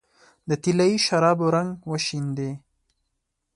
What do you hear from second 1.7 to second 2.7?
وشیندې